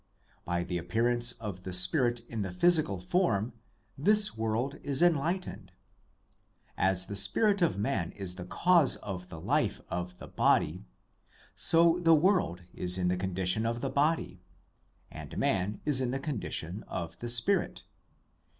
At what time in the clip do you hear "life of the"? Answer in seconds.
9.39-10.27